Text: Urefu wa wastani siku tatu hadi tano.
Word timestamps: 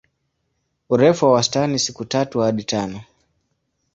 Urefu 0.89 1.25
wa 1.25 1.31
wastani 1.31 1.79
siku 1.79 2.05
tatu 2.05 2.39
hadi 2.39 2.63
tano. 2.63 3.01